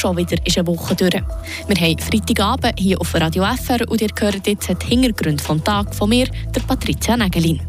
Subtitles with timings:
[0.00, 1.12] schon wieder ist eine Woche durch.
[1.12, 5.94] Wir haben Freitagabend hier auf Radio FR und ihr hört jetzt den Hintergrund vom Tag
[5.94, 7.60] von mir, der Patricia Nägelin.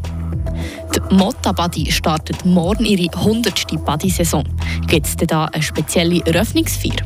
[0.96, 3.84] Die Motta Badi startet morgen ihre 100.
[3.84, 4.46] Badi-Saison.
[4.88, 7.06] Gibt es da eine spezielle Eröffnungsfeier?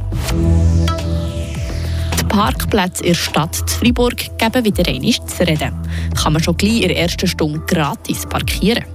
[2.20, 5.73] Die Parkplätze in der Stadt Fribourg geben wieder einmal zu reden.
[6.16, 8.86] Kann man schon gleich in der ersten Stunde gratis parkieren.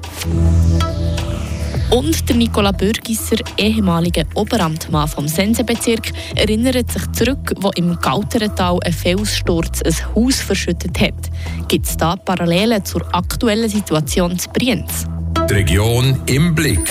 [1.91, 8.93] Und der Nicola Bürgisser, ehemaliger Oberamtmann vom Sensebezirk, erinnert sich zurück, wo im Gauterental ein
[8.93, 11.31] Felssturz ein Haus verschüttet hat.
[11.67, 15.07] Gibt es da Parallelen zur aktuellen Situation zu Brienz?
[15.49, 16.89] Die Region im Blick.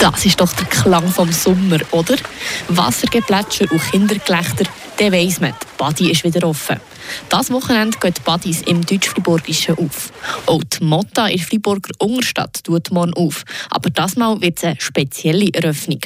[0.00, 2.16] Das ist doch der Klang vom Sommer, oder?
[2.68, 4.64] Wassergeplätscher und Kindergelächter,
[4.98, 6.80] dann weiss man, die Badi ist wieder offen.
[7.28, 10.12] Das Wochenende gehen die im Deutsch-Friburgischen auf.
[10.46, 13.44] Auch die Motta in der Friburger Unterstadt tut morgen auf.
[13.70, 16.00] Aber das Mal wird es eine spezielle Eröffnung.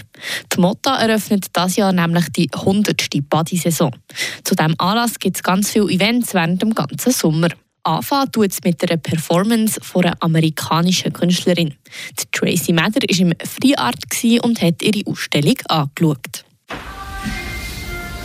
[0.52, 3.08] Die Motta eröffnet das Jahr nämlich die 100.
[3.28, 3.94] Badi-Saison.
[4.44, 7.48] Zu diesem Anlass gibt es ganz viele Events während dem ganzen Sommer.
[7.84, 11.74] Anfangen tut es mit einer Performance von einer amerikanischen Künstlerin.
[12.18, 13.96] Die Tracy Mather war im Free Art
[14.42, 16.44] und hat ihre Ausstellung angeschaut.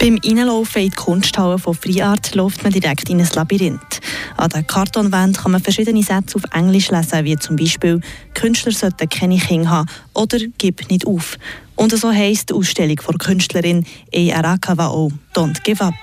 [0.04, 4.02] Beim Einlaufen in die Kunsthalle von FreeArt läuft man direkt in ein Labyrinth.
[4.36, 8.02] An der Kartonwand kann man verschiedene Sätze auf Englisch lesen, wie zum Beispiel
[8.34, 11.38] «Künstler sollten keine Kinder haben» oder «Gib nicht auf».
[11.78, 14.34] Und so heisst die Ausstellung von Künstlerin E.
[14.34, 15.94] Arakawao «Don't give up».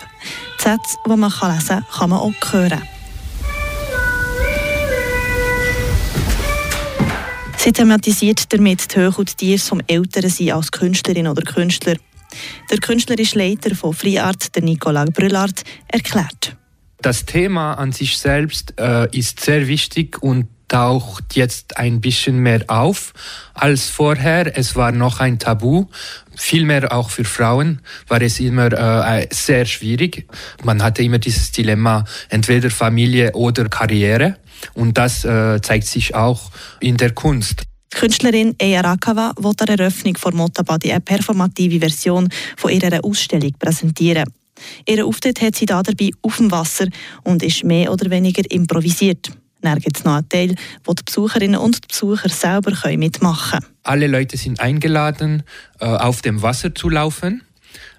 [0.58, 2.80] Die Sätze, die man lesen kann, kann man auch hören.
[7.58, 11.96] Sie thematisiert damit die Höhe und die Tiere vom Älteren als Künstlerin oder Künstler.
[12.70, 16.56] Der künstlerische Leiter von FreeArt, der Nicolas Brüllard, erklärt.
[17.02, 22.64] Das Thema an sich selbst äh, ist sehr wichtig und taucht jetzt ein bisschen mehr
[22.68, 23.12] auf
[23.54, 24.56] als vorher.
[24.56, 25.86] Es war noch ein Tabu.
[26.36, 30.26] Vielmehr auch für Frauen war es immer äh, sehr schwierig.
[30.62, 34.36] Man hatte immer dieses Dilemma, entweder Familie oder Karriere.
[34.74, 37.64] Und das äh, zeigt sich auch in der Kunst.
[37.92, 43.04] Die Künstlerin Eya Rakawa will an der Eröffnung von Motabadi eine performative Version von ihrer
[43.04, 44.24] Ausstellung präsentieren.
[44.86, 46.86] Ihren Auftritt hat sie dabei auf dem Wasser
[47.24, 49.30] und ist mehr oder weniger improvisiert.
[49.62, 53.74] Dann gibt es noch einen Teil, wo die Besucherinnen und die Besucher selber mitmachen können.
[53.82, 55.42] Alle Leute sind eingeladen,
[55.80, 57.42] äh, auf dem Wasser zu laufen.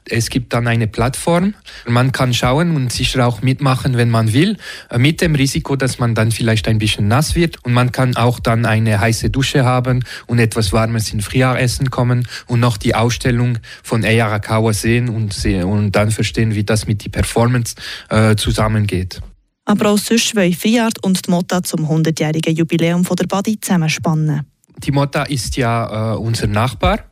[0.10, 1.54] Es gibt dann eine Plattform.
[1.86, 4.58] Man kann schauen und sicher auch mitmachen, wenn man will,
[4.90, 7.64] äh, mit dem Risiko, dass man dann vielleicht ein bisschen nass wird.
[7.64, 12.28] Und man kann auch dann eine heiße Dusche haben und etwas Warmes in essen kommen
[12.48, 17.04] und noch die Ausstellung von Eyarakawa sehen und, sehen und dann verstehen, wie das mit
[17.06, 17.76] der Performance
[18.10, 19.22] äh, zusammengeht.
[19.66, 24.46] Aber auch sonst wollen Friart und die Motta zum 100-jährigen Jubiläum von der Badi zusammenspannen.
[24.78, 27.11] Die Motta ist ja äh, unser Nachbar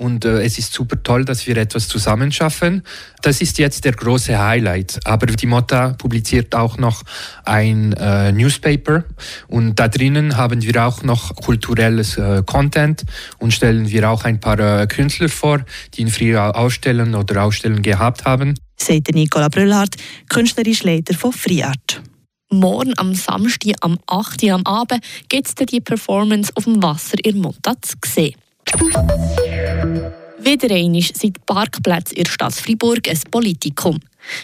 [0.00, 2.82] und äh, es ist super toll, dass wir etwas zusammen schaffen.
[3.20, 4.98] Das ist jetzt der große Highlight.
[5.04, 7.02] Aber die Motta publiziert auch noch
[7.44, 9.04] ein äh, Newspaper
[9.46, 13.04] und da drinnen haben wir auch noch kulturelles äh, Content
[13.38, 15.60] und stellen wir auch ein paar äh, Künstler vor,
[15.94, 18.54] die in früher ausstellen oder ausstellen gehabt haben.
[18.78, 19.96] Sagt Nicola Brüllhardt,
[20.30, 22.00] künstlerisch Leiter von FreeArt.
[22.50, 24.42] Morgen am Samstag am 8.
[24.44, 28.34] Uhr am Abend gibt es die Performance auf dem Wasser in Motta zu sehen.
[30.50, 34.00] Wieder einmal sind Parkplätze in der Stadt Freiburg ein Politikum.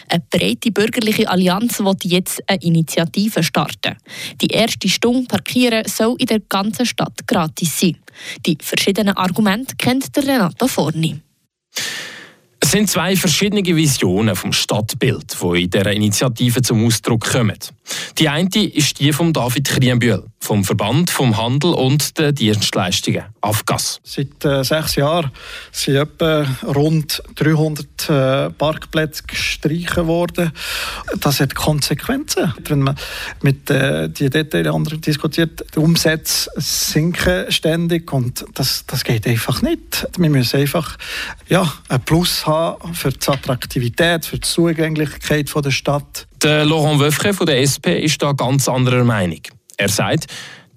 [0.07, 3.97] Eine breite bürgerliche Allianz will jetzt eine Initiative starten.
[4.39, 7.97] Die erste Stunde Parkieren soll in der ganzen Stadt gratis sein.
[8.45, 11.19] Die verschiedenen Argumente kennt der Renato Forni.
[12.61, 17.59] Es sind zwei verschiedene Visionen vom Stadtbild, die in dieser Initiative zum Ausdruck kommen.
[18.17, 23.99] Die eine ist die von David Krienbühl, vom Verband vom Handel und der Dienstleistungen, AFGAS.
[24.03, 25.31] Seit äh, sechs Jahren
[25.71, 30.51] sind etwa rund 300 äh, Parkplätze gestrichen worden.
[31.19, 32.53] Das hat Konsequenzen.
[32.63, 32.95] Wenn man
[33.41, 39.61] mit äh, die Details anderen diskutiert, die Umsätze sinken ständig und das, das geht einfach
[39.61, 40.07] nicht.
[40.17, 40.97] Wir müssen einfach
[41.49, 46.27] ja, einen Plus haben für die Attraktivität, für die Zugänglichkeit der Stadt.
[46.43, 49.41] Der Laurent Wöfke von der SP ist da ganz anderer Meinung.
[49.77, 50.25] Er sagt,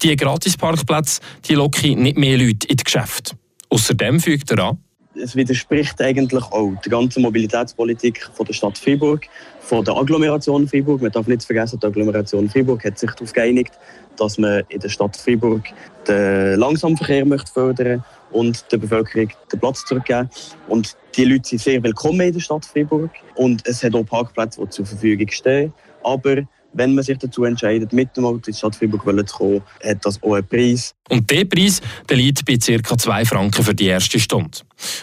[0.03, 3.35] die Gratisparkplätze die locken nicht mehr Leute in das Geschäft.
[3.71, 4.79] Außerdem fügt er an,
[5.15, 9.27] es widerspricht eigentlich auch der ganzen Mobilitätspolitik von der Stadt Freiburg,
[9.61, 11.03] von der Agglomeration Freiburg.
[11.03, 13.73] Man darf nicht vergessen, die Agglomeration Freiburg hat sich darauf geeinigt,
[14.17, 15.65] dass man in der Stadt Freiburg
[16.07, 20.31] den Langsamverkehr möchte fördern und der Bevölkerung den Platz zurückgeben.
[20.69, 24.61] Und die Leute sind sehr willkommen in der Stadt Freiburg und es hat auch Parkplätze,
[24.63, 25.73] die zur Verfügung stehen.
[26.05, 26.37] Aber
[26.73, 30.23] wenn man sich dazu entscheidet, mit dem Auto die Stadt Freiburg zu kommen, hat das
[30.23, 30.95] auch einen Preis.
[31.11, 32.97] Und der Preis der liegt bei ca.
[32.97, 34.59] 2 Franken für die erste Stunde.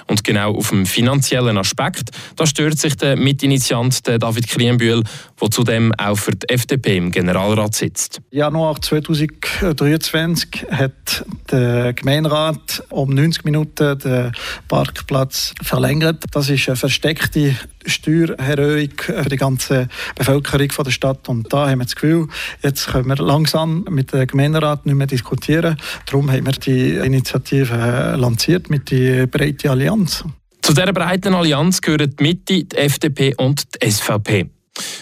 [0.08, 5.04] Und genau auf dem finanziellen Aspekt, da stört sich der Mitinitiant David Krienbühl,
[5.40, 8.20] der zudem auch für die FDP im Generalrat sitzt.
[8.32, 14.32] Januar 2023 hat der Gemeinderat um 90 Minuten den
[14.68, 16.24] Parkplatz verlängert.
[16.32, 17.56] Das ist eine versteckte
[17.86, 21.30] Steuererhöhung für die ganze Bevölkerung der Stadt.
[21.30, 22.28] Und da haben wir das Gefühl,
[22.64, 25.78] jetzt können wir langsam mit dem Gemeinderat nicht mehr diskutieren.
[26.06, 30.24] Darum haben wir die Initiative lanciert mit der breiten Allianz.
[30.62, 34.50] Zu dieser breiten Allianz gehören die Mitte, die FDP und die SVP.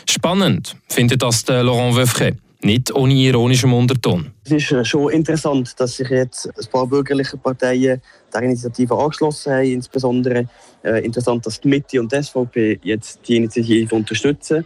[0.07, 4.31] Spannend findet das der Laurent Wöffre, nicht ohne ironischem Unterton.
[4.43, 8.01] Es ist äh, schon interessant, dass sich jetzt ein paar bürgerliche Parteien
[8.33, 9.65] der Initiative angeschlossen haben.
[9.65, 10.47] Insbesondere
[10.83, 14.65] äh, interessant, dass die Mitte und die SVP jetzt die Initiative unterstützen.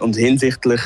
[0.00, 0.80] Und hinsichtlich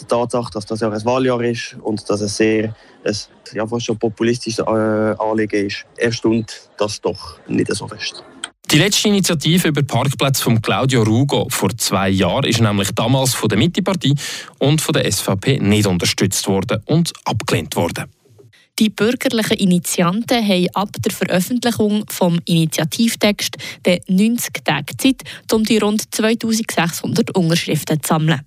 [0.00, 3.14] der Tatsache, dass das ja ein Wahljahr ist und dass es sehr ein
[3.52, 8.24] ja, fast schon populistisches äh, Anliegen ist, erstaunt das doch nicht so fest.
[8.72, 13.48] Die letzte Initiative über Parkplätze von Claudio Rugo vor zwei Jahren ist nämlich damals von
[13.48, 14.12] der Mittepartei
[14.58, 18.06] und von der SVP nicht unterstützt worden und abgelehnt worden.
[18.78, 23.56] Die bürgerlichen Initianten haben ab der Veröffentlichung vom Initiativtext
[24.08, 25.22] 90 Tage Zeit,
[25.52, 28.42] um die rund 2600 Unterschriften zu sammeln.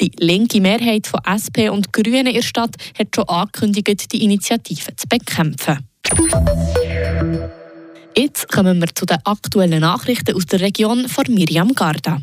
[0.00, 4.94] Die linke Mehrheit von SP und Grünen in der Stadt hat schon angekündigt, die Initiative
[4.96, 5.78] zu bekämpfen.
[8.16, 12.20] Jetzt kommen wir zu den aktuellen Nachrichten aus der Region von Miriam Garda.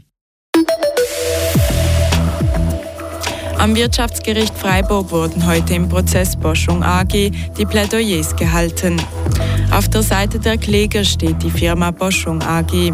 [3.64, 9.02] Am Wirtschaftsgericht Freiburg wurden heute im Prozess Boschung AG die Plädoyers gehalten.
[9.74, 12.94] Auf der Seite der Kläger steht die Firma Boschung AG.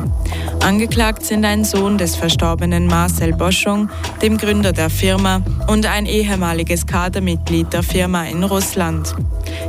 [0.64, 3.90] Angeklagt sind ein Sohn des verstorbenen Marcel Boschung,
[4.22, 9.14] dem Gründer der Firma, und ein ehemaliges Kadermitglied der Firma in Russland.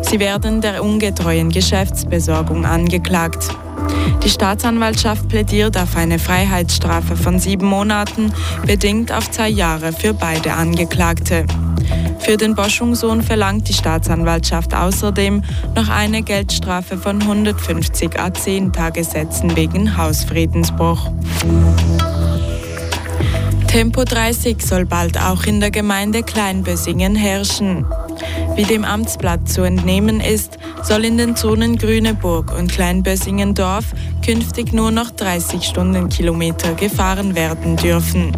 [0.02, 3.48] Sie werden der ungetreuen Geschäftsbesorgung angeklagt.
[4.22, 8.32] Die Staatsanwaltschaft plädiert auf eine Freiheitsstrafe von sieben Monaten,
[8.66, 11.46] bedingt auf zwei Jahre für beide Angeklagte.
[12.20, 15.42] Für den Boschungssohn verlangt die Staatsanwaltschaft außerdem
[15.74, 21.10] noch eine Geldstrafe von 150 a 10 Tagessätzen wegen Hausfriedensbruch.
[23.66, 27.86] Tempo 30 soll bald auch in der Gemeinde Kleinbösingen herrschen.
[28.54, 33.86] Wie dem Amtsblatt zu entnehmen ist, soll in den Zonen Grüneburg und Kleinbösingen-Dorf
[34.24, 38.32] künftig nur noch 30 Stundenkilometer gefahren werden dürfen.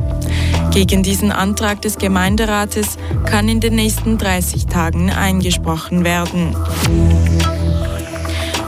[0.72, 2.96] Gegen diesen Antrag des Gemeinderates
[3.26, 6.56] kann in den nächsten 30 Tagen eingesprochen werden.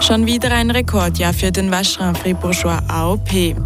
[0.00, 3.56] Schon wieder ein Rekordjahr für den Vacherin Fribourgeois AOP.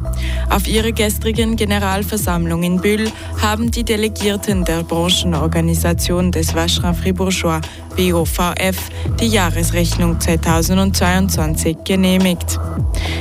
[0.50, 3.10] Auf ihrer gestrigen Generalversammlung in Bühl
[3.40, 7.60] haben die Delegierten der Branchenorganisation des Vacherin Fribourgeois
[7.96, 8.88] BOVF
[9.20, 12.58] die Jahresrechnung 2022 genehmigt.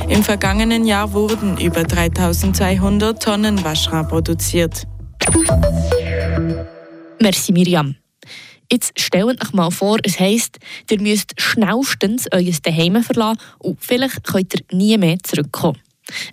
[0.08, 4.86] Im vergangenen Jahr wurden über 3200 Tonnen Vacherin produziert.
[7.20, 7.94] Merci Miriam.
[8.70, 10.58] Jetzt stellt euch mal vor, es heisst,
[10.90, 15.78] ihr müsst schnellstens euer Daheim verlassen und vielleicht könnt ihr nie mehr zurückkommen.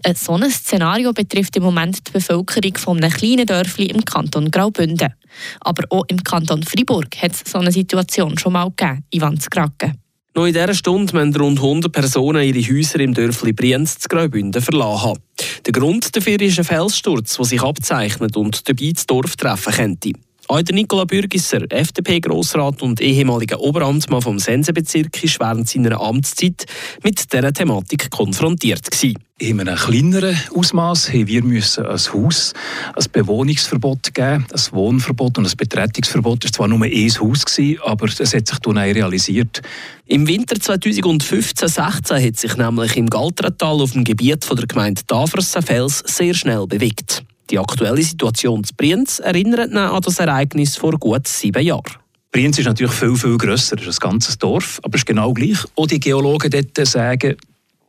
[0.03, 5.13] Ein solches Szenario betrifft im Moment die Bevölkerung von einem kleinen Dörfli im Kanton Graubünden.
[5.61, 9.99] Aber auch im Kanton Fribourg hat es so eine Situation schon mal gegeben, Ivan Skraken.
[10.35, 14.61] Noch in dieser Stunde müssen rund 100 Personen ihre Häuser im Dörfli Brienz zu Graubünden
[14.61, 15.19] verlassen haben.
[15.65, 20.11] Der Grund dafür ist ein Felssturz, der sich abzeichnet und dabei das Dorf treffen könnte.
[20.47, 26.65] Auch der Nicola Bürgisser, FDP-Grossrat und ehemaliger Oberamtmann vom Sensenbezirk, ist während seiner Amtszeit
[27.03, 29.17] mit dieser Thematik konfrontiert gewesen.
[29.39, 32.53] In einem kleineren Ausmaß haben wir müssen ein Haus,
[32.95, 36.45] ein Bewohnungsverbot geben, ein Wohnverbot und ein Betretungsverbot.
[36.45, 37.43] Es war zwar nur ein Haus,
[37.83, 39.61] aber es hat sich dann realisiert.
[40.05, 45.55] Im Winter 2015-16 hat sich nämlich im Galtratal auf dem Gebiet von der Gemeinde Davers
[45.55, 47.23] ein Fels sehr schnell bewegt.
[47.49, 51.93] Die aktuelle Situation zu Brienz erinnert an das Ereignis vor gut sieben Jahren.
[52.31, 55.33] Brienz ist natürlich viel, viel grösser, es ist ein ganzes Dorf, aber es ist genau
[55.33, 55.59] gleich.
[55.75, 57.35] Auch die Geologen dort sagen,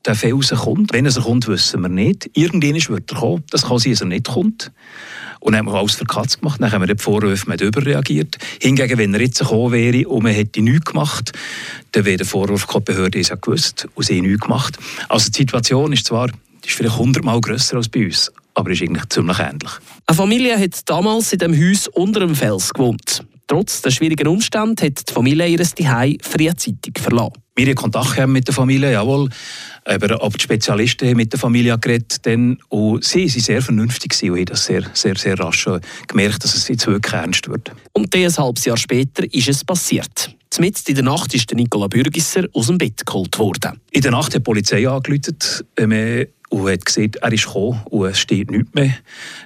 [0.07, 0.93] der Felsen kommt.
[0.93, 2.31] Wenn er kommt, wissen wir nicht.
[2.35, 3.45] Irgendwann wird er kommen.
[3.51, 4.71] Das kann sein, dass er nicht kommt.
[5.41, 6.61] Und dann haben wir alles für gemacht.
[6.61, 8.39] Dann haben wir die Vorwürfe mit überreagiert.
[8.61, 11.33] Hingegen, wenn er jetzt gekommen wäre und man hätte nichts gemacht,
[11.93, 14.79] dann wäre der Vorwurf gekommen, die Behörde ist ja gewusst und sie nichts gemacht.
[15.09, 16.31] Also die Situation ist zwar
[16.65, 19.71] ist vielleicht hundertmal grösser als bei uns, aber ist eigentlich ziemlich ähnlich.
[20.07, 23.23] Eine Familie hat damals in dem Haus unter dem Fels gewohnt.
[23.47, 27.35] Trotz der schwierigen Umstände hat die Familie ihr Zuhause frühzeitig verlassen.
[27.55, 29.31] Wir haben Kontakt mit der Familie, jawohl.
[29.85, 32.27] Aber, aber die Spezialisten haben mit der Familie geredet.
[32.27, 35.69] Dann, und sie waren sehr vernünftig und haben das sehr, sehr, sehr rasch
[36.09, 37.71] gemerkt, dass es jetzt wirklich ernst wird.
[37.93, 40.36] Und ein halbes Jahr später ist es passiert.
[40.51, 43.81] Zumindest in der Nacht ist der Nicola Bürgisser aus dem Bett geholt worden.
[43.91, 45.37] In der Nacht hat die Polizei angerufen
[45.77, 48.95] äh, und hat gesehen, er ist gekommen und es steht nichts mehr.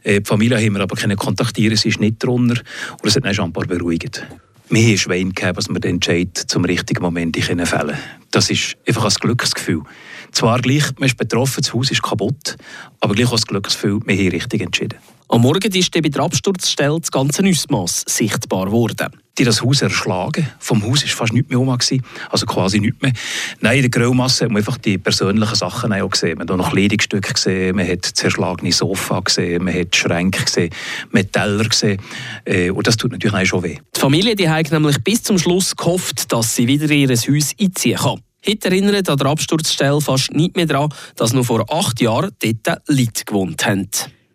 [0.03, 2.61] Äh, die Familie haben wir aber können kontaktieren, sie ist nicht drunter
[2.93, 4.27] und das hat dann schon ein paar beruhigt.
[4.69, 7.97] Wir haben Schwein gehabt, dass wir den Entscheid zum richtigen Moment fällen können.
[8.31, 9.83] Das ist einfach ein Glücksgefühl.
[10.31, 12.57] Zwar gleich, man ist betroffen, das Haus ist kaputt,
[13.01, 14.99] aber gleich auch das Glücksgefühl, wir haben richtig entschieden.
[15.29, 19.09] Am Morgen ist bei der Absturzstelle das ganze Ausmaß sichtbar geworden.
[19.41, 20.47] Die das Haus erschlagen.
[20.59, 23.15] Vom Haus war fast nichts mehr rum, also quasi nichts mehr.
[23.61, 26.37] Nein, in der Grillmasse hat man einfach die persönlichen Sachen auch gesehen.
[26.37, 30.75] Man hat noch Kleidungsstücke gesehen, man hat zerschlagene Sofa gesehen, man hat Schränke gesehen,
[31.11, 32.03] man hat Teller gesehen.
[32.45, 33.79] Äh, und das tut natürlich auch schon weh.
[33.97, 37.55] Die Familie die hat nämlich bis zum Schluss gehofft, dass sie wieder in ihr Haus
[37.59, 38.21] einziehen kann.
[38.47, 42.83] Heute erinnert an der Absturzstelle fast nicht mehr daran, dass noch vor acht Jahren dort
[42.89, 43.89] Leute gewohnt haben.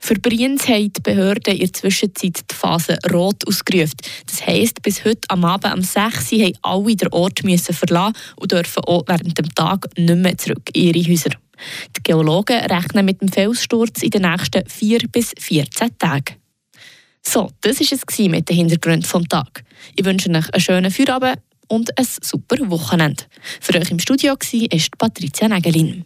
[0.06, 3.96] Für Brienz haben die Behörden in der Zwischenzeit die Phase Rot ausgerufen.
[4.28, 8.16] Das heisst, bis heute am Abend um 6 Uhr mussten alle den Ort müssen verlassen
[8.36, 11.32] und dürfen auch während dem Tag nicht mehr zurück in ihre Häuser.
[11.98, 16.36] Die Geologen rechnen mit dem Felssturz in den nächsten 4 bis 14 Tagen.
[17.24, 19.64] So, das war es mit den Hintergründen des Tages.
[19.96, 23.24] Ich wünsche euch einen schönen Feierabend und ein super Wochenende.
[23.60, 26.06] Für euch im Studio war Patricia Nägelin.